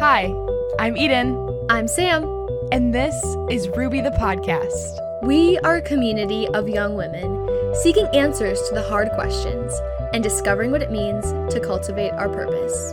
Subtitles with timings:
[0.00, 0.32] Hi,
[0.78, 2.22] I'm Eden, I'm Sam.
[2.70, 3.16] and this
[3.50, 4.96] is Ruby the Podcast.
[5.24, 9.72] We are a community of young women seeking answers to the hard questions
[10.12, 12.90] and discovering what it means to cultivate our purpose.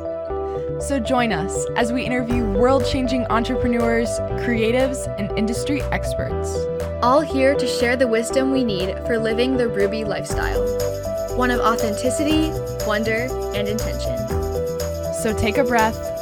[0.84, 4.10] So join us as we interview world changing entrepreneurs,
[4.42, 6.58] creatives, and industry experts.
[7.04, 10.66] All here to share the wisdom we need for living the Ruby lifestyle
[11.38, 12.50] one of authenticity,
[12.88, 14.18] wonder, and intention.
[15.22, 16.15] So take a breath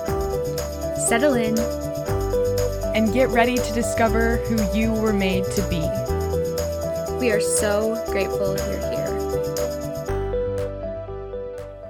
[1.08, 1.58] Settle in.
[2.96, 5.80] and get ready to discover who you were made to be.
[7.20, 9.10] We are so grateful you're here.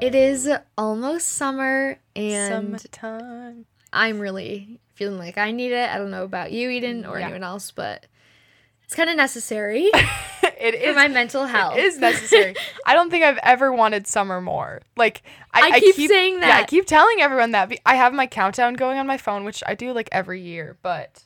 [0.01, 3.65] It is almost summer, and Summertime.
[3.91, 5.89] I'm really feeling like I need it.
[5.89, 7.25] I don't know about you, Eden, or Yeah.
[7.25, 8.05] anyone else, but
[8.83, 9.91] it's kind of necessary
[10.63, 11.75] it for is my mental health.
[11.77, 12.55] It is necessary.
[12.85, 14.81] I don't think I've ever wanted summer more.
[14.95, 15.21] Like
[15.53, 16.47] I, I keep saying that.
[16.47, 17.71] Yeah, I keep telling everyone that.
[17.85, 21.23] I have my countdown going on my phone, which I do like every year, but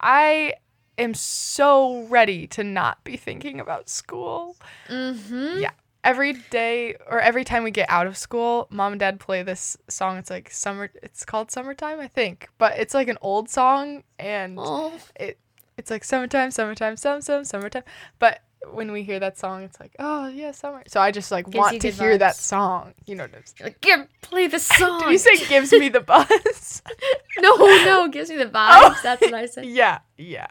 [0.00, 0.54] I
[0.98, 4.56] am so ready to not be thinking about school.
[4.88, 5.60] Mm-hmm.
[5.60, 5.70] Yeah.
[6.04, 9.76] Every day or every time we get out of school, mom and dad play this
[9.88, 10.18] song.
[10.18, 10.88] It's like summer.
[11.02, 15.40] It's called "Summertime," I think, but it's like an old song, and Oh, it
[15.76, 17.82] it's like summertime, summertime, some some summertime.
[18.20, 18.40] But
[18.72, 20.82] when we hear that song, it's like, oh yeah, summer.
[20.88, 22.94] So I just like Gives want to hear that song.
[23.06, 23.72] You know what I'm saying?
[23.72, 25.00] like, yeah, play the song.
[25.04, 26.82] Did you say gives me the buzz?
[27.38, 28.08] no, no?
[28.08, 28.52] Gives me the vibes.
[28.82, 29.00] Oh.
[29.02, 29.66] That's what I said.
[29.66, 30.48] yeah, yeah.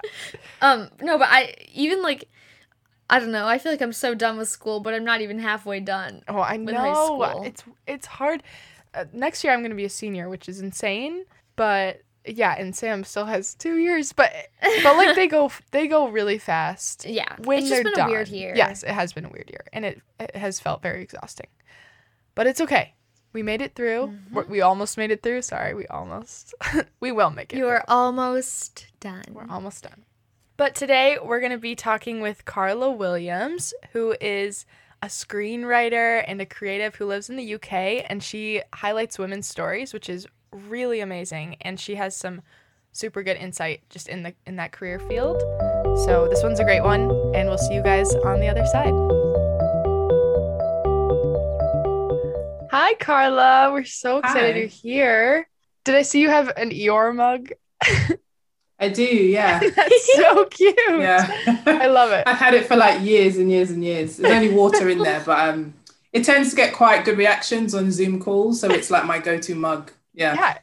[0.62, 2.30] Um, no, but I even like,
[3.10, 3.48] I don't know.
[3.48, 6.22] I feel like I'm so done with school, but I'm not even halfway done.
[6.28, 7.06] Oh, I With high know.
[7.06, 7.44] school.
[7.44, 8.44] It's it's hard.
[8.94, 11.26] Uh, next year I'm gonna be a senior, which is insane.
[11.56, 14.14] But yeah, and Sam still has two years.
[14.14, 14.32] But
[14.84, 17.06] but like they go they go really fast.
[17.10, 18.10] Yeah, when it's just been done.
[18.10, 18.54] a weird year.
[18.56, 21.48] Yes, it has been a weird year, and it, it has felt very exhausting.
[22.34, 22.94] But it's okay.
[23.34, 24.08] We made it through.
[24.08, 24.36] Mm-hmm.
[24.36, 25.42] We're- almost made it through.
[25.42, 26.54] Sorry, we almost.
[27.00, 27.58] we will make it.
[27.58, 29.24] you are almost done.
[29.32, 30.04] We're almost done.
[30.58, 34.66] But today we're going to be talking with Carla Williams, who is
[35.02, 39.94] a screenwriter and a creative who lives in the UK, and she highlights women's stories,
[39.94, 41.58] which is really amazing.
[41.62, 42.42] And she has some
[42.92, 45.42] super good insight just in the in that career field.
[46.06, 48.94] So this one's a great one, and we'll see you guys on the other side.
[52.72, 53.72] Hi, Carla.
[53.72, 54.60] We're so excited Hi.
[54.60, 55.50] you're here.
[55.86, 57.52] Did I see you have an Eeyore mug?
[58.80, 59.60] I do, yeah.
[59.76, 60.76] That's so cute.
[60.90, 61.62] yeah.
[61.66, 62.28] I love it.
[62.28, 64.18] I've had it for like years and years and years.
[64.18, 65.74] There's only water in there, but um,
[66.12, 69.56] it tends to get quite good reactions on Zoom calls, so it's like my go-to
[69.56, 69.92] mug.
[70.16, 70.36] Yeah.
[70.36, 70.58] Yeah.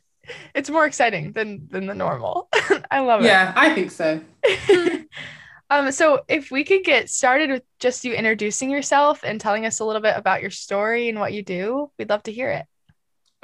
[0.54, 2.48] It's more exciting than than the normal.
[2.90, 3.26] I love it.
[3.26, 4.20] Yeah, I think so.
[5.70, 9.80] um so if we could get started with just you introducing yourself and telling us
[9.80, 12.66] a little bit about your story and what you do, we'd love to hear it.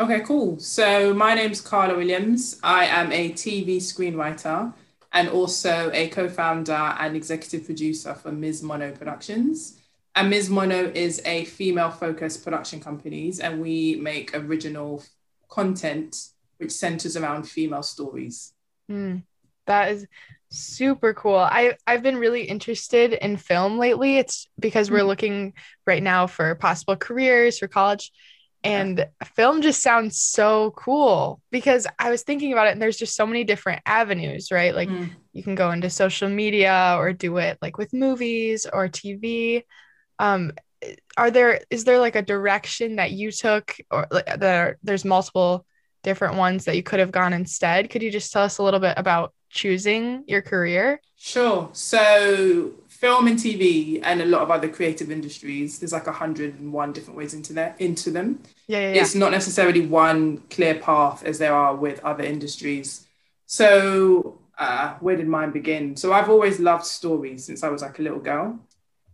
[0.01, 0.61] Okay, cool.
[0.61, 2.61] So my name's Carla Williams.
[2.63, 4.73] I am a TV screenwriter
[5.13, 8.63] and also a co-founder and executive producer for Ms.
[8.63, 9.81] Mono Productions.
[10.15, 10.51] And Ms.
[10.51, 15.03] Mono is a female-focused production companies, and we make original
[15.49, 16.17] content
[16.59, 18.53] which centers around female stories.
[18.91, 19.23] Mm,
[19.67, 20.07] that is
[20.51, 21.37] super cool.
[21.37, 24.17] I I've been really interested in film lately.
[24.17, 25.07] It's because we're Mhm.
[25.07, 25.53] looking
[25.87, 28.11] right now for possible careers for college
[28.65, 33.15] and film just sounds so cool because I was thinking about it and there's just
[33.15, 34.75] so many different avenues, right?
[34.75, 35.11] Like Mm.
[35.33, 39.65] you can go into social media or do it like with movies or TV.
[40.19, 40.53] Um
[41.17, 45.67] are there is there like a direction that you took or like, there there's multiple
[46.03, 47.91] different ones that you could have gone instead?
[47.91, 51.01] Could you just tell us a little bit about choosing your career?
[51.17, 51.69] Sure.
[51.73, 57.19] So, film and TV and a lot of other creative industries, there's like 101 different
[57.19, 58.41] ways into that into them.
[58.67, 59.03] Yeah, yeah, yeah.
[59.03, 63.07] It's not necessarily one clear path as there are with other industries.
[63.47, 65.97] So, uh, where did mine begin?
[65.97, 68.61] So, I've always loved stories since I was like a little girl.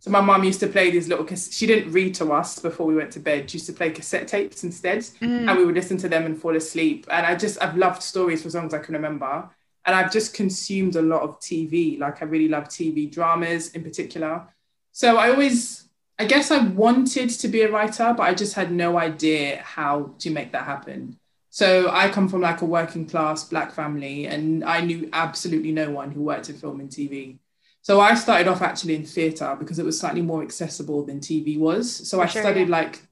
[0.05, 1.25] So, my mum used to play these little.
[1.35, 3.49] She didn't read to us before we went to bed.
[3.49, 6.39] She used to play cassette tapes instead Mm, and we would listen to them and
[6.39, 7.07] fall asleep.
[7.09, 9.49] And I just, I've loved stories for as long as I can remember.
[9.83, 11.97] And I've just consumed a lot of TV.
[11.97, 14.47] Like I really love TV dramas in particular.
[14.91, 15.89] So I always,
[16.19, 20.13] I guess I wanted to be a writer, but I just had no idea how
[20.19, 21.17] to make that happen.
[21.49, 25.89] So I come from like a working class black family, and I knew absolutely no
[25.89, 27.39] one who worked in film and TV.
[27.85, 31.59] So I started off actually in theatre because it was slightly more accessible than TV
[31.59, 32.09] was.
[32.09, 32.77] So I Sure, studied yeah.
[32.77, 33.03] like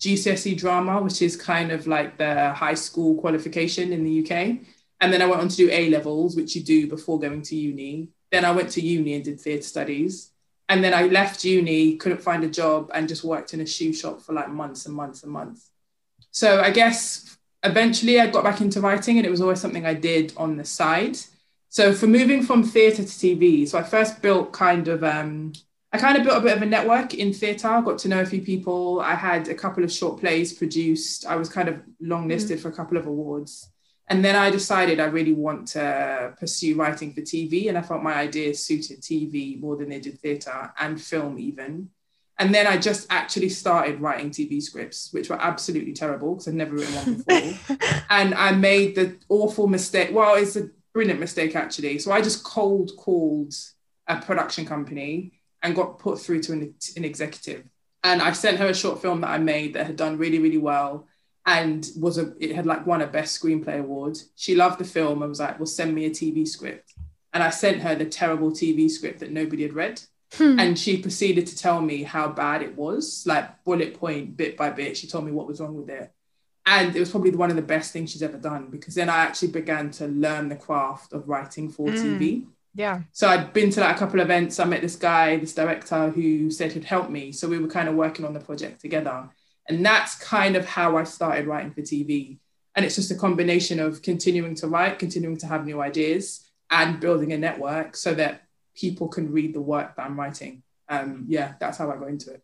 [0.00, 4.66] GCSE drama, which is kind of like the high school qualification in the UK.
[5.00, 7.54] And then I went on to do A levels, which you do before going to
[7.54, 8.08] uni.
[8.32, 10.32] Then I went to uni and did theatre studies.
[10.68, 13.92] And then I left uni, couldn't find a job, and just worked in a shoe
[13.92, 15.70] shop for like months and months and months.
[16.32, 19.94] So I guess eventually I got back into writing and it was always something I
[19.94, 21.16] did on the side.
[21.76, 25.52] So for moving from theatre to TV, so I first built kind of um,
[25.92, 28.24] I kind of built a bit of a network in theatre, got to know a
[28.24, 29.02] few people.
[29.02, 31.26] I had a couple of short plays produced.
[31.26, 32.62] I was kind of longlisted mm-hmm.
[32.62, 33.70] for a couple of awards.
[34.08, 37.68] And then I decided I really want to pursue writing for TV.
[37.68, 41.90] And I felt my ideas suited TV more than they did theatre and film, even.
[42.38, 46.54] And then I just actually started writing TV scripts, which were absolutely terrible because I'd
[46.54, 47.76] never written one before.
[48.08, 50.08] and I made the awful mistake.
[50.12, 51.98] Well, it's a brilliant mistake, actually.
[51.98, 53.52] So I just cold called
[54.06, 55.32] a production company
[55.62, 57.64] and got put through to an, an executive.
[58.02, 60.56] And I sent her a short film that I made that had done really, really
[60.56, 61.06] well
[61.44, 64.16] and was a it had like won a best screenplay award.
[64.36, 66.94] She loved the film and was like, "Well, send me a TV script."
[67.34, 70.00] And I sent her the terrible TV script that nobody had read.
[70.32, 70.58] Hmm.
[70.58, 74.70] And she proceeded to tell me how bad it was, like bullet point, bit by
[74.70, 74.96] bit.
[74.96, 76.10] She told me what was wrong with it.
[76.66, 79.18] And it was probably one of the best things she's ever done because then I
[79.18, 81.96] actually began to learn the craft of writing for mm.
[81.96, 82.46] TV.
[82.74, 83.02] Yeah.
[83.12, 84.58] So I'd been to like a couple of events.
[84.58, 87.30] I met this guy, this director who said he'd help me.
[87.32, 89.30] So we were kind of working on the project together.
[89.68, 92.38] And that's kind of how I started writing for TV.
[92.74, 97.00] And it's just a combination of continuing to write, continuing to have new ideas, and
[97.00, 98.42] building a network so that
[98.74, 100.62] people can read the work that I'm writing.
[100.88, 102.42] Um, yeah, that's how I got into it.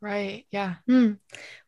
[0.00, 0.46] Right.
[0.50, 0.76] Yeah.
[0.86, 1.12] Hmm.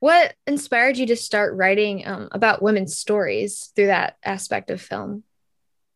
[0.00, 5.24] What inspired you to start writing um, about women's stories through that aspect of film?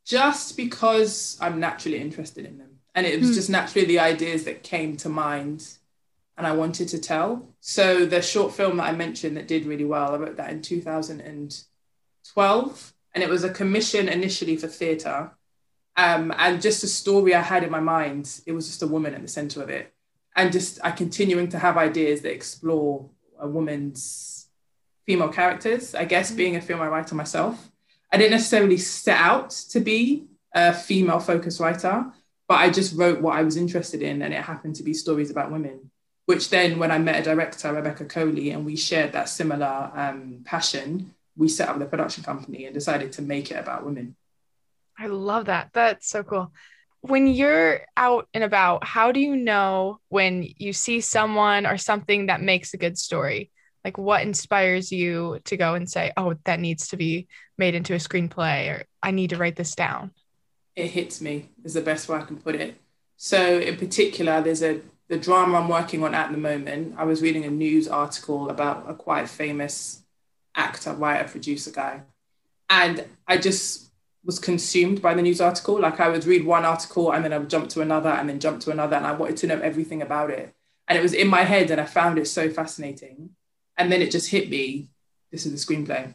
[0.04, 2.78] Just because I'm naturally interested in them.
[2.94, 3.34] And it was hmm.
[3.34, 5.66] just naturally the ideas that came to mind
[6.36, 7.48] and I wanted to tell.
[7.60, 10.62] So the short film that I mentioned that did really well, I wrote that in
[10.62, 15.30] 2012, and it was a commission initially for theatre,
[15.96, 18.42] um, and just a story I had in my mind.
[18.44, 19.94] It was just a woman at the centre of it,
[20.36, 24.46] and just I continuing to have ideas that explore a woman's
[25.06, 25.94] female characters.
[25.94, 26.36] I guess mm-hmm.
[26.36, 27.70] being a female writer myself,
[28.12, 32.06] I didn't necessarily set out to be a female focused writer,
[32.48, 35.30] but I just wrote what I was interested in, and it happened to be stories
[35.30, 35.90] about women
[36.26, 40.42] which then when I met a director, Rebecca Coley, and we shared that similar um,
[40.44, 44.16] passion, we set up the production company and decided to make it about women.
[44.98, 45.70] I love that.
[45.72, 46.52] That's so cool.
[47.08, 52.26] When you're out and about, how do you know when you see someone or something
[52.26, 53.50] that makes a good story?
[53.84, 57.94] Like what inspires you to go and say, oh, that needs to be made into
[57.94, 60.10] a screenplay or I need to write this down?
[60.74, 62.80] It hits me, is the best way I can put it.
[63.16, 67.22] So, in particular, there's a the drama I'm working on at the moment, I was
[67.22, 70.02] reading a news article about a quite famous
[70.54, 72.02] actor, writer, producer guy.
[72.68, 73.85] And I just
[74.26, 75.80] was consumed by the news article.
[75.80, 78.40] Like I would read one article and then I would jump to another and then
[78.40, 78.96] jump to another.
[78.96, 80.54] And I wanted to know everything about it.
[80.88, 83.30] And it was in my head and I found it so fascinating.
[83.78, 84.88] And then it just hit me
[85.32, 86.14] this is the screenplay.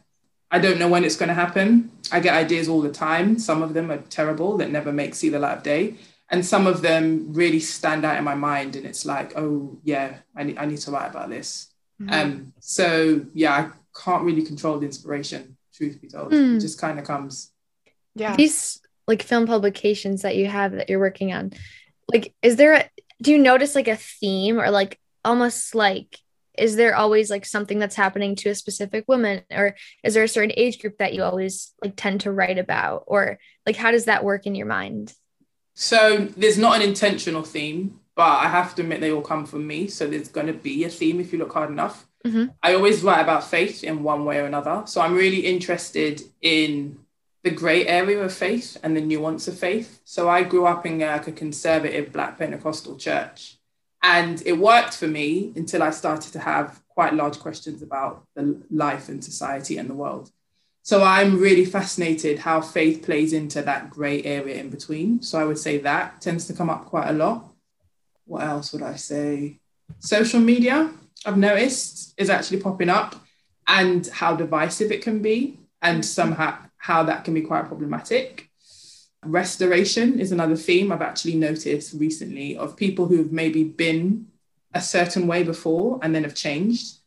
[0.50, 1.90] I don't know when it's going to happen.
[2.10, 3.38] I get ideas all the time.
[3.38, 5.96] Some of them are terrible that never make see the light of day
[6.32, 10.16] and some of them really stand out in my mind and it's like oh yeah
[10.34, 11.68] i need, I need to write about this
[12.00, 12.12] mm-hmm.
[12.12, 13.70] um so yeah i
[14.02, 16.56] can't really control the inspiration truth be told mm.
[16.56, 17.51] it just kind of comes
[18.14, 21.52] yeah these like film publications that you have that you're working on
[22.12, 22.88] like is there a
[23.20, 26.18] do you notice like a theme or like almost like
[26.58, 29.74] is there always like something that's happening to a specific woman or
[30.04, 33.38] is there a certain age group that you always like tend to write about or
[33.66, 35.14] like how does that work in your mind
[35.74, 39.66] so there's not an intentional theme, but I have to admit they all come from
[39.66, 39.88] me.
[39.88, 42.06] So there's going to be a theme if you look hard enough.
[42.26, 42.46] Mm-hmm.
[42.62, 44.82] I always write about faith in one way or another.
[44.86, 46.98] So I'm really interested in
[47.42, 50.00] the grey area of faith and the nuance of faith.
[50.04, 53.58] So I grew up in uh, like a conservative Black Pentecostal church.
[54.02, 58.62] And it worked for me until I started to have quite large questions about the
[58.70, 60.30] life and society and the world.
[60.82, 65.22] So I'm really fascinated how faith plays into that grey area in between.
[65.22, 67.52] So I would say that tends to come up quite a lot.
[68.24, 69.60] What else would I say?
[70.00, 70.90] Social media,
[71.24, 73.14] I've noticed, is actually popping up
[73.68, 76.02] and how divisive it can be, and mm-hmm.
[76.02, 78.50] somehow how that can be quite problematic.
[79.24, 84.26] Restoration is another theme I've actually noticed recently of people who've maybe been
[84.74, 86.98] a certain way before and then have changed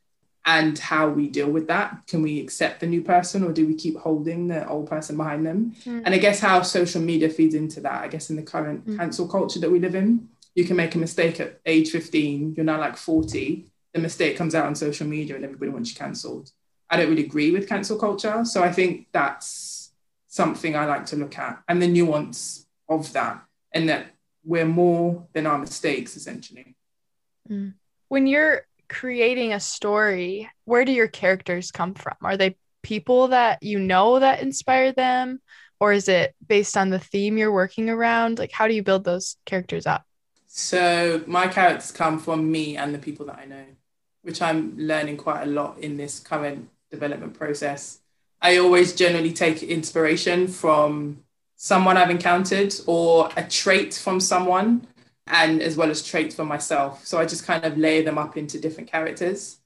[0.45, 2.07] and how we deal with that.
[2.07, 5.45] Can we accept the new person or do we keep holding the old person behind
[5.45, 5.75] them?
[5.83, 6.03] Mm.
[6.05, 8.97] And I guess how social media feeds into that, I guess in the current mm.
[8.97, 12.63] cancel culture that we live in, you can make a mistake at age 15, you're
[12.63, 16.51] now like 40, the mistake comes out on social media and everybody wants you cancelled.
[16.89, 18.45] I don't really agree with cancel culture.
[18.45, 19.91] So I think that's
[20.27, 24.07] something I like to look at and the nuance of that and that
[24.43, 26.75] we're more than our mistakes essentially.
[27.49, 27.73] Mm.
[28.09, 32.15] When you're creating a story, where do your characters come from?
[32.21, 35.41] Are they people that you know that inspire them?
[35.79, 38.39] Or is it based on the theme you're working around?
[38.39, 40.03] Like, how do you build those characters up?
[40.47, 43.65] So, my characters come from me and the people that I know,
[44.21, 47.99] which I'm learning quite a lot in this current development process.
[48.41, 51.23] I always generally take inspiration from
[51.55, 54.87] someone I've encountered or a trait from someone
[55.27, 57.05] and as well as traits for myself.
[57.05, 59.57] So I just kind of layer them up into different characters.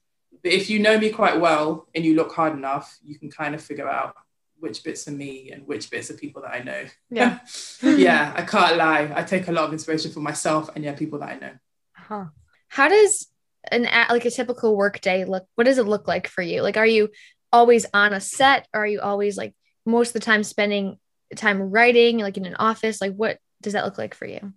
[0.42, 3.54] But if you know me quite well and you look hard enough, you can kind
[3.54, 4.14] of figure out
[4.58, 6.84] which bits are me and which bits are people that I know.
[7.10, 7.40] Yeah.
[7.82, 9.12] yeah, I can't lie.
[9.14, 11.52] I take a lot of inspiration from myself and yeah, people that I know.
[11.92, 12.24] Huh.
[12.68, 13.26] How does
[13.70, 15.46] an like a typical work day look?
[15.54, 16.62] What does it look like for you?
[16.62, 17.10] Like, are you
[17.52, 18.66] always on a set?
[18.74, 19.54] Or are you always like
[19.86, 20.98] most of the time spending
[21.36, 23.00] time writing, like in an office?
[23.00, 24.52] Like, what does that look like for you?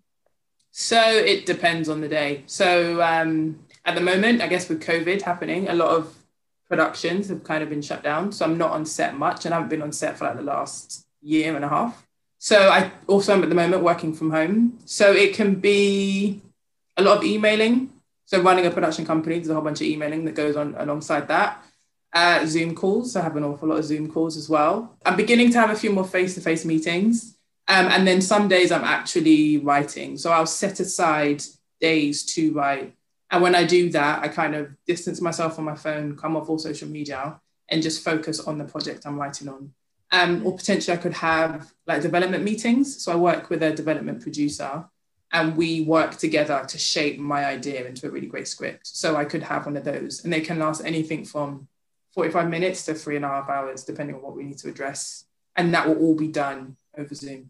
[0.71, 2.43] So it depends on the day.
[2.47, 6.15] So um, at the moment, I guess with COVID happening, a lot of
[6.67, 8.31] productions have kind of been shut down.
[8.31, 10.41] So I'm not on set much and I haven't been on set for like the
[10.41, 12.07] last year and a half.
[12.39, 14.79] So I also am at the moment working from home.
[14.85, 16.41] So it can be
[16.97, 17.92] a lot of emailing.
[18.33, 21.27] So running a production company, there's a whole bunch of emailing that goes on alongside
[21.27, 21.63] that.
[22.11, 23.15] Uh, Zoom calls.
[23.15, 24.97] I have an awful lot of Zoom calls as well.
[25.05, 27.37] I'm beginning to have a few more face-to-face meetings.
[27.67, 30.17] Um, and then some days I'm actually writing.
[30.17, 31.43] So I'll set aside
[31.79, 32.95] days to write.
[33.29, 36.49] And when I do that, I kind of distance myself from my phone, come off
[36.49, 39.71] all social media, and just focus on the project I'm writing on.
[40.11, 43.03] Um, or potentially I could have like development meetings.
[43.03, 44.89] So I work with a development producer
[45.33, 48.85] and we work together to shape my idea into a really great script.
[48.85, 51.67] So I could have one of those and they can last anything from
[52.13, 55.25] 45 minutes to three and a half hours, depending on what we need to address.
[55.55, 57.49] And that will all be done over Zoom.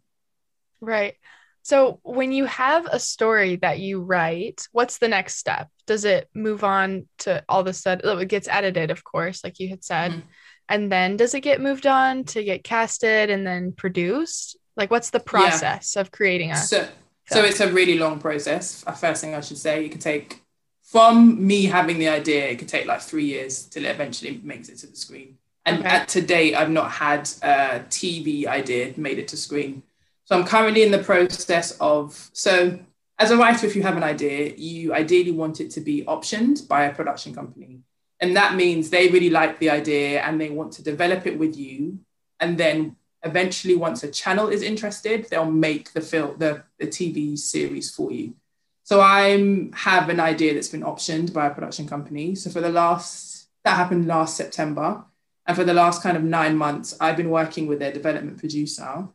[0.80, 1.16] Right.
[1.64, 5.70] So when you have a story that you write, what's the next step?
[5.86, 9.60] Does it move on to all the sudden oh, it gets edited, of course, like
[9.60, 10.12] you had said.
[10.12, 10.28] Mm-hmm.
[10.70, 14.58] And then does it get moved on to get casted and then produced?
[14.78, 16.02] Like what's the process yeah.
[16.02, 16.88] of creating a so,
[17.28, 18.84] so it's a really long process.
[19.00, 20.42] First thing I should say, it could take
[20.82, 24.70] from me having the idea, it could take like three years till it eventually makes
[24.70, 25.38] it to the screen.
[25.66, 25.88] And okay.
[25.88, 29.84] at to date, I've not had a TV idea made it to screen.
[30.26, 32.80] So I'm currently in the process of so
[33.20, 36.68] as a writer, if you have an idea, you ideally want it to be optioned
[36.68, 37.80] by a production company.
[38.20, 41.56] And that means they really like the idea and they want to develop it with
[41.58, 42.00] you.
[42.40, 47.38] And then eventually, once a channel is interested, they'll make the film, the, the TV
[47.38, 48.36] series for you.
[48.84, 52.36] So I have an idea that's been optioned by a production company.
[52.36, 55.06] So for the last, that happened last September.
[55.46, 59.08] And for the last kind of nine months, I've been working with their development producer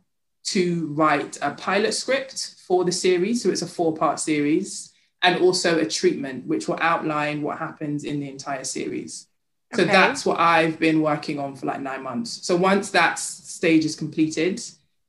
[0.45, 3.43] to write a pilot script for the series.
[3.43, 8.03] So it's a four part series and also a treatment, which will outline what happens
[8.03, 9.27] in the entire series.
[9.75, 9.91] So okay.
[9.91, 12.45] that's what I've been working on for like nine months.
[12.45, 14.61] So once that stage is completed,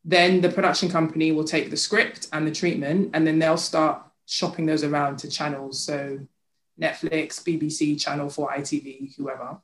[0.04, 4.02] then the production company will take the script and the treatment, and then they'll start
[4.26, 5.82] shopping those around to channels.
[5.82, 6.20] So
[6.80, 9.58] Netflix, BBC, Channel 4, ITV, whoever.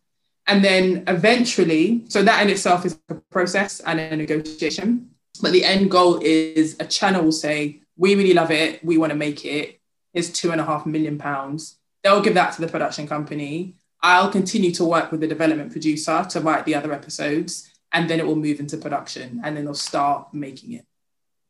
[0.47, 5.11] And then eventually, so that in itself is a process and a negotiation.
[5.43, 9.11] But the end goal is a channel will say, we really love it, we want
[9.11, 9.81] to make it.
[10.15, 11.79] It's two and a half million pounds.
[12.03, 13.75] They'll give that to the production company.
[14.07, 18.21] I'll continue to work with the development producer to write the other episodes, and then
[18.21, 20.87] it will move into production, and then they'll start making it.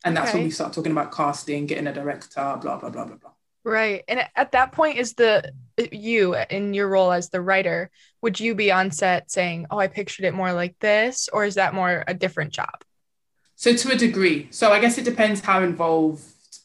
[0.07, 0.39] And that's okay.
[0.39, 3.33] when we start talking about casting, getting a director, blah blah blah blah blah.
[3.63, 4.05] Right.
[4.09, 5.53] And at that point, is the
[5.93, 7.91] you in your role as the writer,
[8.23, 11.29] would you be on set saying, Oh, I pictured it more like this?
[11.31, 12.85] Or is that more a different job?
[13.57, 14.49] So, to a degree.
[14.51, 16.23] So, I guess it depends how involved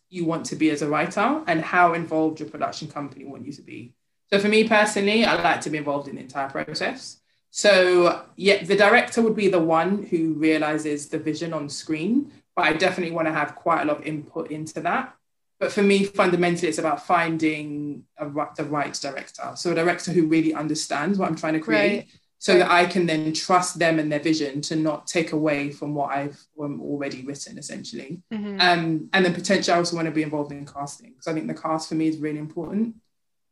[0.10, 3.51] you want to be as a writer and how involved your production company want you
[3.51, 3.93] to be.
[4.31, 7.21] So, for me personally, I like to be involved in the entire process.
[7.50, 12.65] So, yeah, the director would be the one who realizes the vision on screen, but
[12.65, 15.13] I definitely want to have quite a lot of input into that.
[15.59, 19.51] But for me, fundamentally, it's about finding a, the right director.
[19.55, 21.97] So a director who really understands what I'm trying to create.
[21.97, 22.07] Right.
[22.39, 22.59] So right.
[22.59, 26.09] that I can then trust them and their vision to not take away from what
[26.09, 28.21] I've already written, essentially.
[28.33, 28.59] Mm-hmm.
[28.59, 31.45] Um, and then potentially, I also want to be involved in casting because I think
[31.45, 32.95] the cast for me is really important.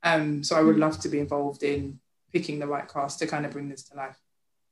[0.04, 0.82] Um, so I would mm-hmm.
[0.82, 2.00] love to be involved in
[2.32, 4.18] picking the right cast to kind of bring this to life.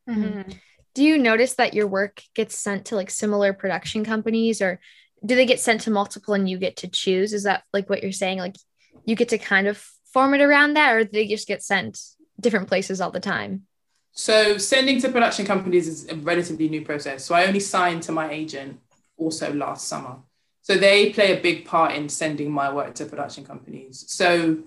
[0.10, 0.52] Mm-hmm.
[0.96, 4.80] Do you notice that your work gets sent to like similar production companies or
[5.26, 7.34] do they get sent to multiple and you get to choose?
[7.34, 8.40] Is that like what you're saying?
[8.40, 8.56] Like
[9.06, 9.78] you get to kind of
[10.14, 12.00] form it around that, or they just get sent
[12.40, 13.64] different places all the time?
[14.12, 17.24] So sending to production companies is a relatively new process.
[17.26, 18.80] So I only signed to my agent
[19.18, 20.18] also last summer.
[20.62, 24.06] So they play a big part in sending my work to production companies.
[24.08, 24.58] So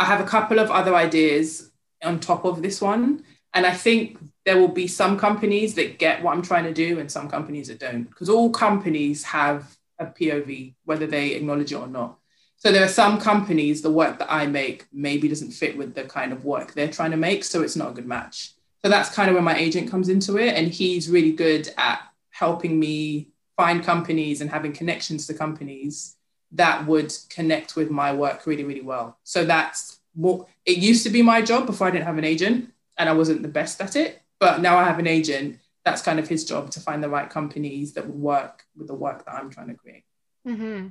[0.00, 1.70] I have a couple of other ideas
[2.02, 3.22] on top of this one.
[3.52, 6.98] And I think there will be some companies that get what I'm trying to do
[6.98, 8.04] and some companies that don't.
[8.04, 12.16] Because all companies have a POV, whether they acknowledge it or not.
[12.56, 16.04] So there are some companies, the work that I make maybe doesn't fit with the
[16.04, 17.44] kind of work they're trying to make.
[17.44, 18.54] So it's not a good match.
[18.82, 20.54] So that's kind of where my agent comes into it.
[20.54, 23.28] And he's really good at helping me
[23.58, 26.16] find companies and having connections to companies
[26.52, 29.18] that would connect with my work really, really well.
[29.24, 32.72] So that's what it used to be my job before I didn't have an agent
[32.98, 34.22] and I wasn't the best at it.
[34.38, 35.58] But now I have an agent.
[35.84, 38.94] That's kind of his job to find the right companies that will work with the
[38.94, 40.04] work that I'm trying to create.
[40.46, 40.88] Mm-hmm.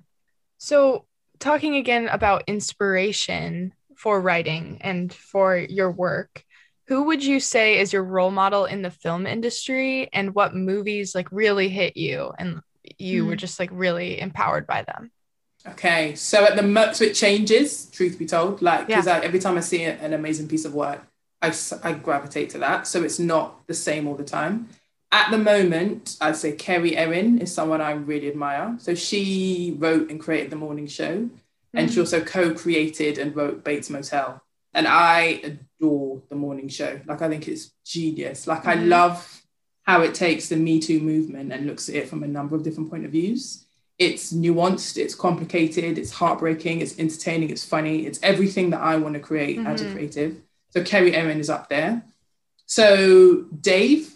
[0.58, 1.06] So,
[1.40, 6.44] talking again about inspiration for writing and for your work,
[6.88, 11.14] who would you say is your role model in the film industry and what movies
[11.14, 12.62] like really hit you and
[12.98, 13.30] you mm-hmm.
[13.30, 15.12] were just like really empowered by them?
[15.72, 17.90] Okay, so at the mo- so it changes.
[17.92, 19.20] Truth be told, like because yeah.
[19.24, 21.02] every time I see an amazing piece of work,
[21.42, 22.88] I I gravitate to that.
[22.88, 24.70] So it's not the same all the time.
[25.12, 28.76] At the moment, I'd say Kerry Ehrin is someone I really admire.
[28.80, 31.78] So she wrote and created the morning show, mm-hmm.
[31.78, 32.02] and she mm.
[32.02, 34.42] also co-created and wrote Bates Motel.
[34.74, 37.00] And I adore the morning show.
[37.06, 38.48] Like I think it's genius.
[38.48, 38.70] Like mm-hmm.
[38.70, 39.42] I love
[39.84, 42.64] how it takes the Me Too movement and looks at it from a number of
[42.64, 43.66] different point of views
[44.00, 49.16] it's nuanced, it's complicated, it's heartbreaking, it's entertaining, it's funny, it's everything that I want
[49.16, 49.68] to create mm-hmm.
[49.68, 49.94] as a mm-hmm.
[49.94, 50.38] creative.
[50.70, 52.04] So Kerry Ehrin is up there.
[52.66, 54.14] So Dave,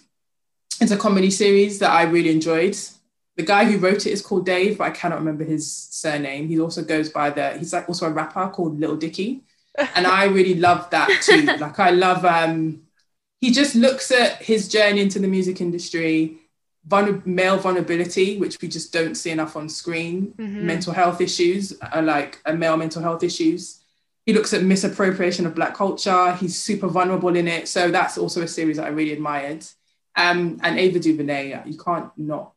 [0.80, 2.78] it's a comedy series that I really enjoyed.
[3.36, 6.48] The guy who wrote it is called Dave, but I cannot remember his surname.
[6.48, 9.44] He also goes by the, he's like also a rapper called Little Dicky.
[9.96, 11.42] And I really love that too.
[11.42, 12.84] like I love, um,
[13.42, 16.38] he just looks at his journey into the music industry
[16.88, 20.66] vulner- male vulnerability, which we just don't see enough on screen, mm-hmm.
[20.66, 23.82] mental health issues, uh, like uh, male mental health issues.
[24.26, 26.34] He looks at misappropriation of Black culture.
[26.36, 27.68] He's super vulnerable in it.
[27.68, 29.66] So that's also a series that I really admired.
[30.16, 32.54] Um, and Ava DuVernay, you can't not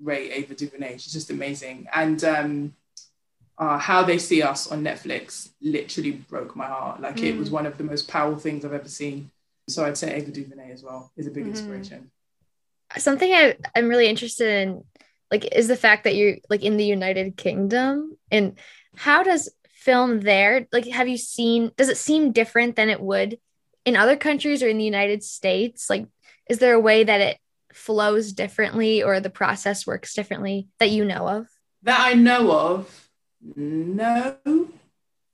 [0.00, 0.98] rate Ava DuVernay.
[0.98, 1.88] She's just amazing.
[1.92, 2.74] And um,
[3.58, 7.00] uh, How They See Us on Netflix literally broke my heart.
[7.00, 7.24] Like mm.
[7.24, 7.52] it was mm.
[7.52, 9.30] one of the most powerful things I've ever seen.
[9.68, 11.48] So I'd say Ava DuVernay as well is a big mm.
[11.48, 12.12] inspiration
[12.98, 14.84] something I, I'm really interested in
[15.30, 18.58] like is the fact that you're like in the United Kingdom and
[18.96, 23.38] how does film there like have you seen does it seem different than it would
[23.84, 25.88] in other countries or in the United States?
[25.88, 26.06] Like
[26.48, 27.38] is there a way that it
[27.72, 31.48] flows differently or the process works differently that you know of?
[31.82, 33.08] That I know of
[33.56, 34.36] no.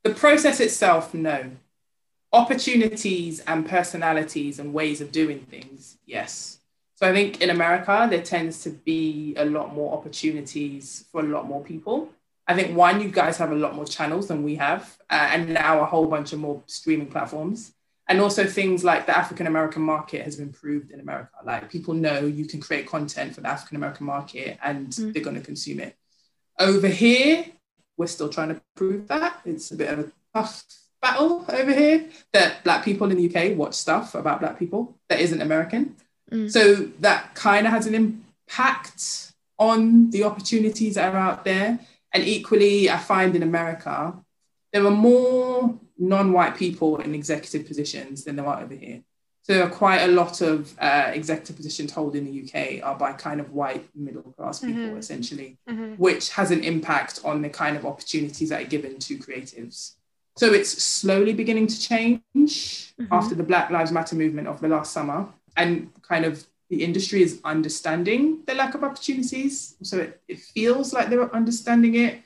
[0.04, 1.50] The process itself no.
[2.32, 6.57] Opportunities and personalities and ways of doing things yes
[6.98, 11.24] so I think in America, there tends to be a lot more opportunities for a
[11.28, 12.08] lot more people.
[12.48, 15.54] I think one, you guys have a lot more channels than we have, uh, and
[15.54, 17.72] now a whole bunch of more streaming platforms.
[18.08, 21.30] And also things like the African American market has improved in America.
[21.44, 25.12] Like people know you can create content for the African American market and mm.
[25.12, 25.94] they're going to consume it.
[26.58, 27.44] Over here,
[27.96, 29.40] we're still trying to prove that.
[29.44, 30.64] It's a bit of a tough
[31.00, 35.20] battle over here that Black people in the UK watch stuff about Black people that
[35.20, 35.94] isn't American.
[36.30, 36.50] Mm.
[36.50, 41.78] So that kind of has an impact on the opportunities that are out there.
[42.12, 44.14] And equally, I find in America,
[44.72, 49.02] there are more non white people in executive positions than there are over here.
[49.42, 53.40] So quite a lot of uh, executive positions held in the UK are by kind
[53.40, 54.98] of white middle class people, mm-hmm.
[54.98, 55.94] essentially, mm-hmm.
[55.94, 59.94] which has an impact on the kind of opportunities that are given to creatives.
[60.36, 63.06] So it's slowly beginning to change mm-hmm.
[63.10, 65.26] after the Black Lives Matter movement of the last summer
[65.58, 69.74] and kind of the industry is understanding the lack of opportunities.
[69.82, 72.22] So it, it feels like they're understanding it,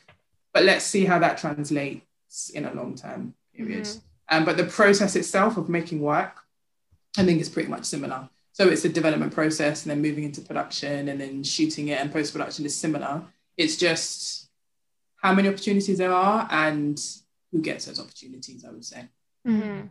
[0.52, 3.84] but let's see how that translates in a long term period.
[3.84, 4.36] Mm-hmm.
[4.36, 6.40] Um, but the process itself of making work,
[7.16, 8.28] I think is pretty much similar.
[8.52, 12.12] So it's a development process and then moving into production and then shooting it and
[12.12, 13.22] post production is similar.
[13.56, 14.48] It's just
[15.16, 17.00] how many opportunities there are and
[17.50, 19.08] who gets those opportunities, I would say.
[19.46, 19.86] Mm-hmm.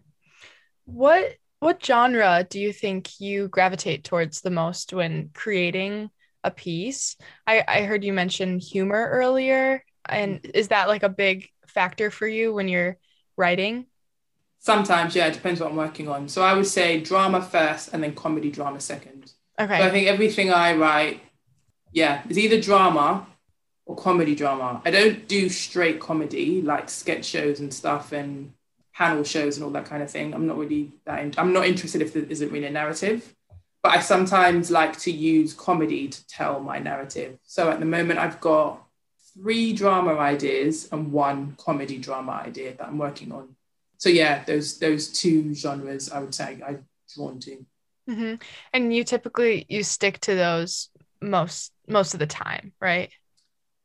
[0.86, 6.10] What what genre do you think you gravitate towards the most when creating
[6.44, 7.16] a piece?
[7.46, 9.84] I, I heard you mention humor earlier.
[10.10, 12.98] And is that like a big factor for you when you're
[13.38, 13.86] writing?
[14.58, 16.28] Sometimes, yeah, it depends what I'm working on.
[16.30, 19.32] So I would say drama first and then comedy drama second.
[19.60, 19.78] Okay.
[19.78, 21.22] So I think everything I write,
[21.92, 23.28] yeah, is either drama
[23.86, 24.82] or comedy drama.
[24.84, 28.54] I don't do straight comedy like sketch shows and stuff and
[28.94, 30.34] panel shows and all that kind of thing.
[30.34, 31.20] I'm not really that.
[31.20, 33.34] In, I'm not interested if there isn't really a narrative,
[33.84, 37.38] but I sometimes like to use comedy to tell my narrative.
[37.44, 38.84] So at the moment, I've got
[39.34, 43.56] three drama ideas and one comedy drama idea that I'm working on.
[43.98, 47.66] So yeah, those those two genres I would say I'm drawn to.
[48.08, 48.36] hmm
[48.74, 50.90] And you typically you stick to those
[51.22, 53.12] most most of the time, right?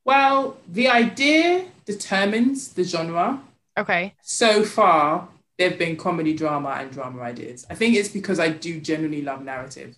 [0.05, 3.41] Well, the idea determines the genre.
[3.77, 4.13] Okay.
[4.23, 7.65] So far, there have been comedy, drama, and drama ideas.
[7.69, 9.95] I think it's because I do generally love narrative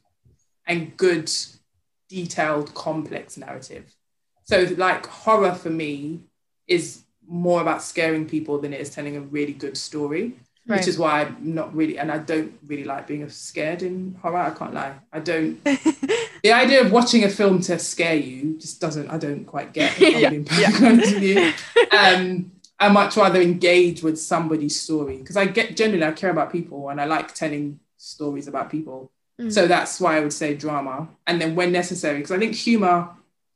[0.68, 1.32] and good,
[2.10, 3.94] detailed, complex narrative.
[4.44, 6.22] So, like, horror for me
[6.68, 10.34] is more about scaring people than it is telling a really good story,
[10.68, 10.78] Right.
[10.80, 14.38] which is why I'm not really, and I don't really like being scared in horror.
[14.38, 14.94] I can't lie.
[15.12, 15.64] I don't,
[16.44, 19.94] the idea of watching a film to scare you just doesn't, I don't quite get.
[20.00, 21.54] I'm Yeah, being perfectly honest with you.
[21.98, 26.52] Um, I much rather engage with somebody's story because I get generally I care about
[26.52, 29.12] people and I like telling stories about people.
[29.40, 29.52] Mm.
[29.52, 31.10] So that's why I would say drama.
[31.28, 33.10] And then when necessary, because I think humor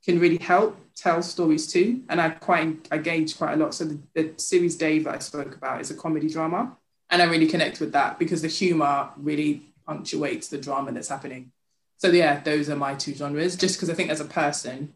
[0.04, 2.02] can really help tell stories too.
[2.08, 3.74] And I quite I gauge quite a lot.
[3.74, 6.76] So the, the series Dave that I spoke about is a comedy drama.
[7.10, 11.52] And I really connect with that because the humor really punctuates the drama that's happening.
[11.98, 13.56] So yeah, those are my two genres.
[13.56, 14.94] Just because I think as a person,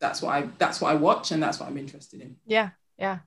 [0.00, 2.36] that's what I that's what I watch and that's what I'm interested in.
[2.46, 2.70] yeah.
[2.98, 3.18] Yeah.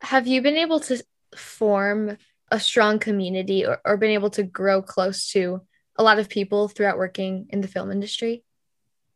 [0.00, 1.02] Have you been able to
[1.34, 2.16] form
[2.50, 5.62] a strong community or, or been able to grow close to
[5.96, 8.44] a lot of people throughout working in the film industry?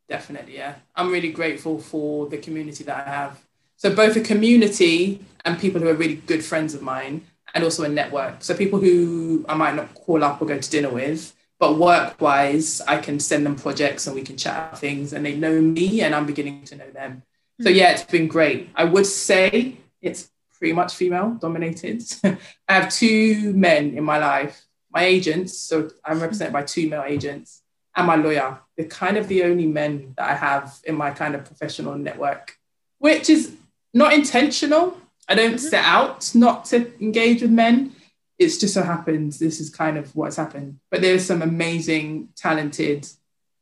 [0.09, 0.75] Definitely, yeah.
[0.95, 3.41] I'm really grateful for the community that I have.
[3.77, 7.83] So both a community and people who are really good friends of mine, and also
[7.83, 8.43] a network.
[8.43, 12.81] So people who I might not call up or go to dinner with, but work-wise,
[12.81, 16.01] I can send them projects and we can chat about things, and they know me,
[16.01, 17.23] and I'm beginning to know them.
[17.61, 17.75] So hmm.
[17.75, 18.69] yeah, it's been great.
[18.75, 20.31] I would say it's
[20.63, 22.01] pretty much female dominated.
[22.23, 25.57] I have two men in my life, my agents.
[25.57, 27.63] So I'm represented by two male agents
[27.97, 28.61] and my lawyer.
[28.77, 32.55] They're kind of the only men that I have in my kind of professional network,
[32.99, 33.53] which is
[33.93, 34.95] not intentional.
[35.27, 37.93] I don't set out not to engage with men.
[38.39, 40.79] It's just so happens this is kind of what's happened.
[40.89, 43.05] But there's some amazing, talented,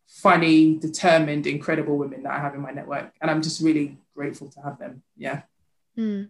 [0.06, 3.12] funny, determined, incredible women that I have in my network.
[3.20, 5.02] And I'm just really grateful to have them.
[5.18, 5.42] Yeah.
[5.96, 6.26] Hmm.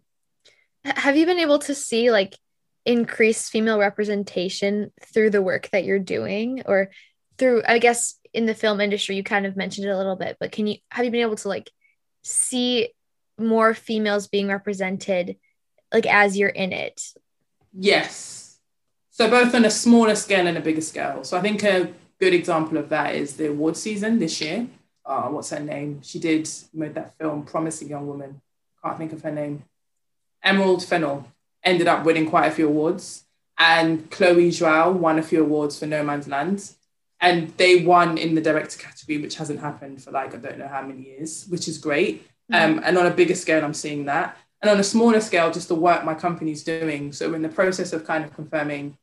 [0.84, 2.38] Have you been able to see like
[2.86, 6.90] increased female representation through the work that you're doing or
[7.38, 10.38] through I guess in the film industry you kind of mentioned it a little bit
[10.40, 11.70] but can you have you been able to like
[12.24, 12.90] see
[13.38, 15.38] more females being represented
[15.94, 17.02] like as you're in it?
[17.74, 18.60] Yes.
[19.10, 21.24] So both on a smaller scale and a bigger scale.
[21.24, 24.68] So I think a good example of that is the award season this year.
[25.06, 26.02] Uh, what's her name?
[26.02, 28.42] She did made that film Promising Young Woman.
[28.84, 29.64] Can't think of her name.
[30.44, 31.28] Emerald Fennell
[31.64, 33.24] ended up winning quite a few awards,
[33.58, 36.76] and Chloe Zhao won a few awards for Nomadland.
[37.20, 40.68] And they won in the director category, which hasn't happened for like I don't know
[40.68, 42.28] how many years, which is great.
[42.52, 44.38] Um, and on a bigger scale, I'm seeing that.
[44.62, 47.14] And on a smaller scale, just the work my company's doing.
[47.14, 48.98] So we're in the process of kind of confirming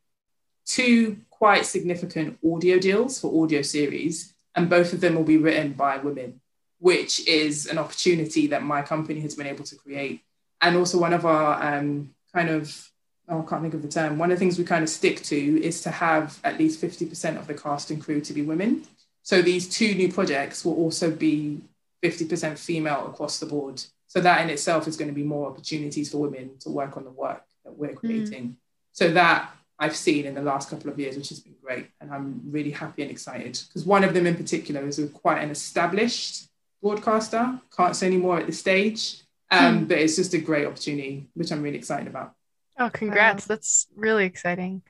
[0.67, 5.73] two quite significant audio deals for audio series, and both of them will be written
[5.73, 6.41] by women,
[6.79, 10.23] which is an opportunity that my company has been able to create.
[10.61, 12.91] And also one of our um, kind of,
[13.29, 15.23] oh, I can't think of the term, one of the things we kind of stick
[15.25, 18.85] to is to have at least 50% of the cast and crew to be women.
[19.23, 21.61] So these two new projects will also be
[22.03, 23.83] 50% female across the board.
[24.07, 27.05] So that in itself is going to be more opportunities for women to work on
[27.05, 28.57] the work that we're creating.
[28.93, 31.89] So that I've seen in the last couple of years, which has been great.
[32.01, 35.43] And I'm really happy and excited because one of them in particular is a, quite
[35.43, 36.49] an established
[36.83, 37.61] broadcaster.
[37.77, 41.51] Can't say any more at this stage, um, but it's just a great opportunity, which
[41.51, 42.35] I'm really excited about.
[42.79, 43.47] Oh, congrats.
[43.47, 44.83] That's really exciting.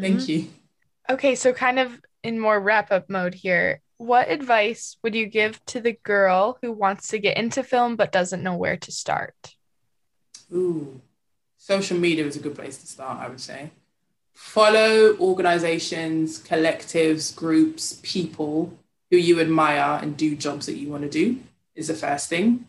[0.00, 0.48] Thank you.
[1.10, 5.64] Okay, so kind of in more wrap up mode here, what advice would you give
[5.66, 9.34] to the girl who wants to get into film but doesn't know where to start?
[10.52, 11.00] Ooh,
[11.58, 13.70] social media is a good place to start, I would say.
[14.32, 18.76] Follow organizations, collectives, groups, people
[19.10, 21.38] who you admire and do jobs that you want to do
[21.74, 22.66] is the first thing.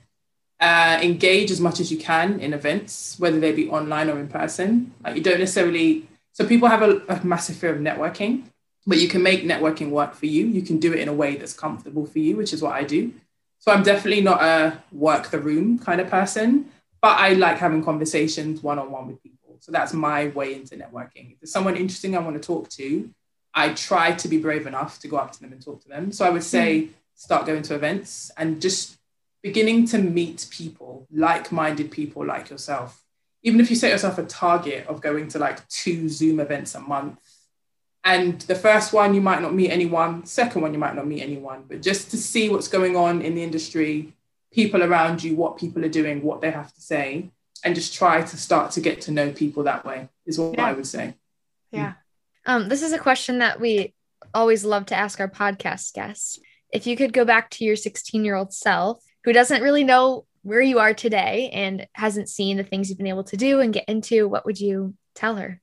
[0.61, 4.27] Uh, engage as much as you can in events, whether they be online or in
[4.27, 4.93] person.
[5.03, 8.43] Like you don't necessarily, so people have a, a massive fear of networking,
[8.87, 10.45] but you can make networking work for you.
[10.47, 12.83] You can do it in a way that's comfortable for you, which is what I
[12.83, 13.13] do.
[13.59, 17.83] So I'm definitely not a work the room kind of person, but I like having
[17.83, 19.57] conversations one on one with people.
[19.59, 21.33] So that's my way into networking.
[21.33, 23.09] If there's someone interesting I want to talk to,
[23.53, 26.11] I try to be brave enough to go up to them and talk to them.
[26.11, 28.97] So I would say start going to events and just
[29.45, 33.03] beginning to meet people, like minded people like yourself.
[33.43, 36.79] Even if you set yourself a target of going to like two Zoom events a
[36.79, 37.19] month,
[38.03, 41.21] and the first one you might not meet anyone, second one you might not meet
[41.21, 44.13] anyone, but just to see what's going on in the industry,
[44.51, 47.29] people around you, what people are doing, what they have to say,
[47.63, 50.65] and just try to start to get to know people that way is what Yeah.
[50.65, 51.13] I would say.
[51.69, 51.93] Yeah.
[52.47, 53.93] Um, this is a question that we
[54.34, 56.39] always love to ask our podcast guests
[56.73, 60.25] if you could go back to your 16 year old self who doesn't really know
[60.43, 63.73] where you are today and hasn't seen the things you've been able to do and
[63.73, 65.59] get into, what would you tell her?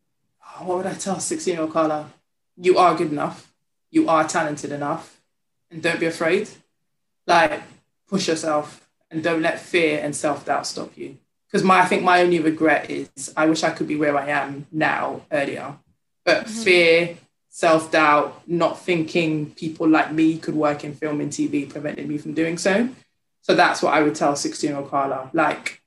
[0.58, 2.10] What would I tell 16 year old Carla?
[2.56, 3.52] You are good enough.
[3.90, 5.20] You are talented enough.
[5.70, 6.50] And don't be afraid.
[7.26, 7.62] Like,
[8.08, 11.16] push yourself and don't let fear and self doubt stop you.
[11.46, 14.28] Because my, I think my only regret is I wish I could be where I
[14.30, 15.76] am now earlier.
[16.24, 16.62] But mm-hmm.
[16.62, 17.16] fear,
[17.48, 22.18] self doubt, not thinking people like me could work in film and TV prevented me
[22.18, 22.88] from doing so.
[23.42, 25.30] So that's what I would tell 16 year old Carla.
[25.32, 25.82] Like,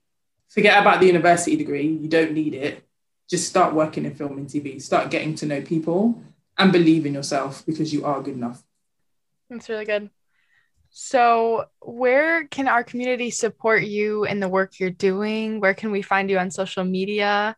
[0.50, 1.88] forget about the university degree.
[1.88, 2.84] You don't need it.
[3.30, 4.82] Just start working in film and TV.
[4.82, 6.22] Start getting to know people
[6.58, 8.64] and believe in yourself because you are good enough.
[9.50, 10.10] That's really good.
[10.98, 15.60] So, where can our community support you in the work you're doing?
[15.60, 17.58] Where can we find you on social media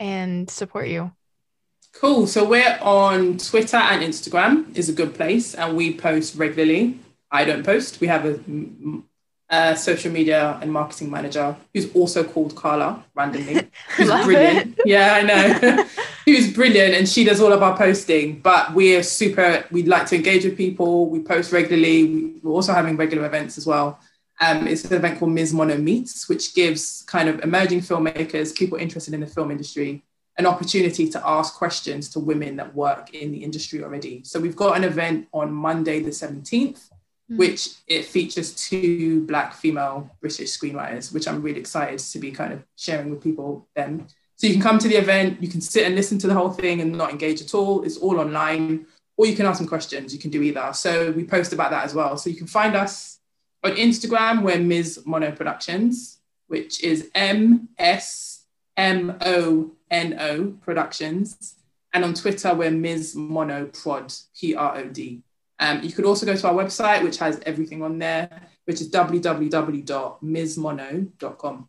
[0.00, 1.12] and support you?
[1.92, 2.26] Cool.
[2.26, 6.98] So, we're on Twitter and Instagram is a good place, and we post regularly.
[7.30, 8.00] I don't post.
[8.00, 8.40] We have a,
[9.48, 13.54] a social media and marketing manager who's also called Carla randomly.
[13.96, 14.76] Who's brilliant.
[14.78, 14.86] It.
[14.86, 15.84] Yeah, I know.
[16.26, 18.40] who's brilliant and she does all of our posting.
[18.40, 21.08] But we're super, we'd like to engage with people.
[21.08, 22.34] We post regularly.
[22.42, 24.00] We're also having regular events as well.
[24.40, 25.54] Um, it's an event called Ms.
[25.54, 30.02] Mono Meets, which gives kind of emerging filmmakers, people interested in the film industry,
[30.36, 34.22] an opportunity to ask questions to women that work in the industry already.
[34.24, 36.90] So we've got an event on Monday, the 17th,
[37.30, 37.38] mm-hmm.
[37.38, 42.52] which it features two Black female British screenwriters, which I'm really excited to be kind
[42.52, 44.06] of sharing with people then.
[44.36, 46.50] So you can come to the event, you can sit and listen to the whole
[46.50, 47.84] thing and not engage at all.
[47.84, 48.86] It's all online,
[49.16, 50.12] or you can ask some questions.
[50.12, 50.72] You can do either.
[50.74, 52.16] So we post about that as well.
[52.18, 53.18] So you can find us
[53.64, 55.02] on Instagram, we're Ms.
[55.06, 58.44] Mono Productions, which is M S
[58.76, 61.56] M O N O Productions.
[61.92, 63.16] And on Twitter, we're Ms.
[63.16, 65.22] Mono Prod, P R O D.
[65.58, 68.90] Um, you could also go to our website, which has everything on there, which is
[68.90, 71.68] www.msmono.com.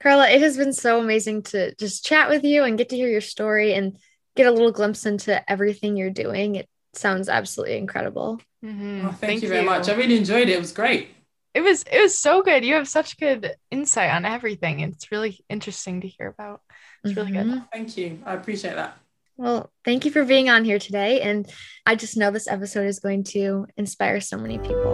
[0.00, 3.08] Carla, it has been so amazing to just chat with you and get to hear
[3.08, 3.98] your story and
[4.34, 6.56] get a little glimpse into everything you're doing.
[6.56, 8.40] It sounds absolutely incredible.
[8.64, 9.06] Mm-hmm.
[9.06, 9.66] Oh, thank, thank, you very you.
[9.66, 9.88] much.
[9.88, 10.56] I really enjoyed it.
[10.56, 11.10] It was great.
[11.52, 12.64] It was it was so good.
[12.64, 14.80] You have such good insight on everything.
[14.80, 16.62] It's really interesting to hear about.
[17.04, 17.50] It's really mm-hmm.
[17.50, 17.62] good.
[17.72, 18.20] Thank you.
[18.24, 18.96] I appreciate that.
[19.40, 21.22] Well, thank you for being on here today.
[21.22, 21.50] And
[21.86, 24.92] I just know this episode is going to inspire so many people.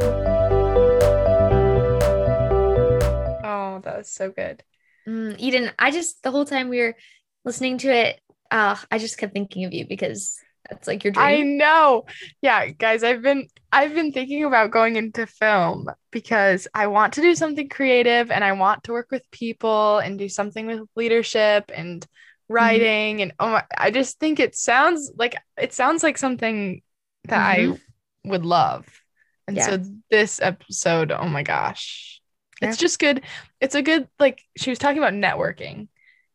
[3.42, 4.62] Oh, that was so good.
[5.08, 6.94] Mm, Eden, I just the whole time we were
[7.44, 8.20] listening to it,
[8.52, 10.38] uh, I just kept thinking of you because
[10.70, 11.26] that's like your dream.
[11.26, 12.04] I know.
[12.40, 17.20] Yeah, guys, I've been I've been thinking about going into film because I want to
[17.20, 21.72] do something creative and I want to work with people and do something with leadership
[21.74, 22.06] and
[22.48, 23.22] writing mm-hmm.
[23.22, 26.82] and oh my, I just think it sounds like it sounds like something
[27.24, 27.72] that mm-hmm.
[27.72, 28.86] I would love.
[29.48, 29.66] And yeah.
[29.66, 32.16] so this episode, oh my gosh,
[32.60, 32.68] yeah.
[32.68, 33.22] It's just good.
[33.60, 35.88] It's a good like she was talking about networking,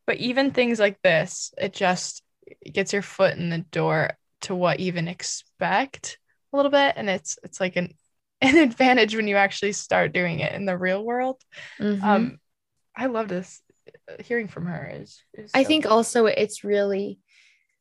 [0.06, 2.24] but even things like this, it just
[2.72, 6.20] gets your foot in the door to what even expect
[6.54, 7.94] a little bit, and it's it's like an
[8.42, 11.42] an advantage when you actually start doing it in the real world.
[11.80, 12.04] Mm-hmm.
[12.04, 12.40] Um,
[12.96, 13.62] I love this.
[14.20, 15.22] Hearing from her is.
[15.34, 17.20] is so I think also it's really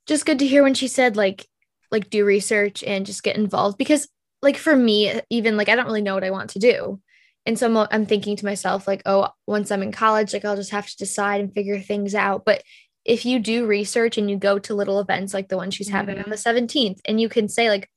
[0.06, 1.46] just good to hear when she said like
[1.90, 4.08] like do research and just get involved because
[4.42, 7.00] like for me even like I don't really know what I want to do
[7.46, 10.56] and so I'm, I'm thinking to myself like oh once i'm in college like i'll
[10.56, 12.62] just have to decide and figure things out but
[13.04, 16.16] if you do research and you go to little events like the one she's having
[16.16, 16.24] mm-hmm.
[16.24, 17.88] on the 17th and you can say like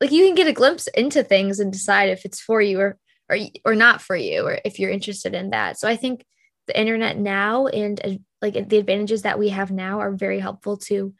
[0.00, 2.98] like you can get a glimpse into things and decide if it's for you or
[3.28, 6.24] or or not for you or if you're interested in that so i think
[6.66, 8.10] the internet now and uh,
[8.42, 11.14] like the advantages that we have now are very helpful to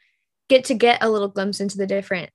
[0.49, 2.29] get to get a little glimpse into the different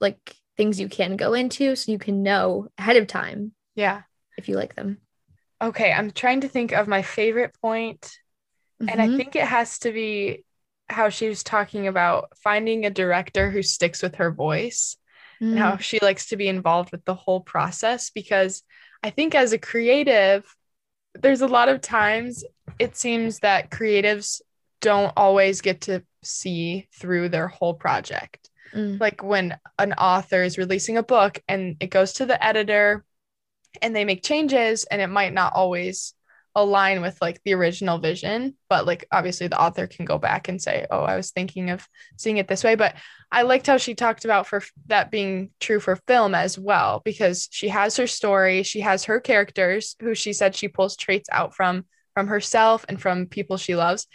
[0.00, 4.02] like things you can go into so you can know ahead of time yeah
[4.36, 4.98] if you like them.
[5.62, 8.00] Okay, I'm trying to think of my favorite point,
[8.80, 8.88] mm-hmm.
[8.88, 9.16] and I mm-hmm.
[9.16, 10.44] think it has to be
[10.88, 14.96] how she was talking about finding a director who sticks with her voice
[15.40, 15.50] mm.
[15.50, 15.80] and how mm.
[15.80, 18.62] she likes to be involved with the whole process because
[19.02, 20.44] I think as a creative
[21.14, 22.44] there's a lot of times
[22.78, 24.40] it seems that creatives
[24.80, 28.50] don't always get to see through their whole project.
[28.74, 29.00] Mm.
[29.00, 33.04] Like when an author is releasing a book and it goes to the editor
[33.80, 36.14] and they make changes and it might not always
[36.54, 40.62] align with like the original vision but like obviously the author can go back and
[40.62, 41.86] say oh i was thinking of
[42.16, 42.76] seeing it this way.
[42.76, 42.94] But
[43.32, 47.48] i liked how she talked about for that being true for film as well because
[47.50, 51.54] she has her story she has her characters who she said she pulls traits out
[51.54, 54.06] from from herself and from people she loves.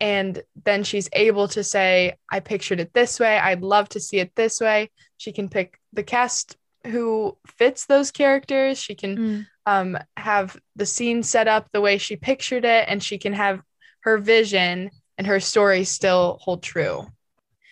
[0.00, 3.38] And then she's able to say i pictured it this way.
[3.38, 4.90] I'd love to see it this way.
[5.18, 8.78] She can pick the cast who fits those characters.
[8.78, 9.46] She can Mm.
[9.70, 13.60] Um, have the scene set up the way she pictured it and she can have
[14.00, 17.06] her vision and her story still hold true.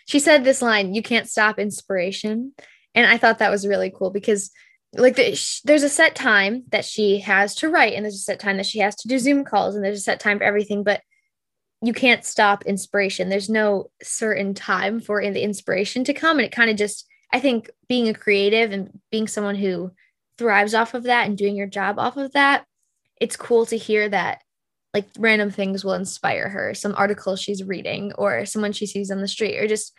[0.06, 2.52] She said this line you can't stop inspiration
[2.94, 4.50] and i thought that was really cool because
[4.94, 8.40] like the, there's a set time that she has to write and there's a set
[8.40, 10.82] time that she has to do zoom calls and there's a set time for everything
[10.82, 11.02] but
[11.80, 13.28] you can't stop inspiration.
[13.28, 17.06] There's no certain time for in the inspiration to come and it kind of just
[17.32, 19.92] i think being a creative and being someone who
[20.38, 22.64] thrives off of that and doing your job off of that
[23.20, 24.42] it's cool to hear that
[24.94, 26.74] like random things will inspire her.
[26.74, 29.92] Some article she's reading or someone she sees on the street or just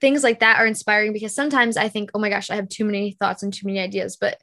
[0.00, 2.84] things like that are inspiring because sometimes i think oh my gosh i have too
[2.84, 4.16] many thoughts and too many ideas.
[4.16, 4.38] But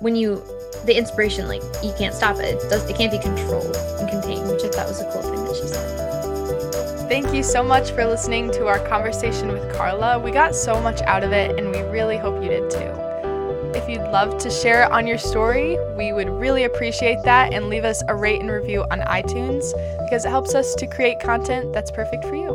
[0.00, 0.36] when you
[0.84, 2.62] the inspiration like you can't stop it.
[2.62, 5.44] It does it can't be controlled and contained which i thought was a cool thing
[5.44, 7.08] that she said.
[7.08, 10.18] Thank you so much for listening to our conversation with carla.
[10.18, 13.15] We got so much out of it and we really hope you did too
[13.76, 17.68] if you'd love to share it on your story, we would really appreciate that and
[17.68, 19.72] leave us a rate and review on iTunes
[20.04, 22.50] because it helps us to create content that's perfect for you.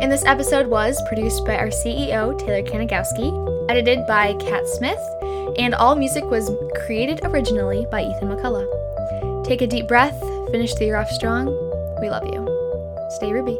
[0.00, 3.28] and this episode was produced by our ceo taylor kanagowski
[3.68, 5.02] edited by kat smith
[5.58, 6.50] and all music was
[6.84, 8.70] created originally by ethan mccullough.
[9.44, 10.18] Take a deep breath
[10.54, 11.46] finish the year off strong.
[12.00, 12.46] We love you.
[13.10, 13.58] Stay ruby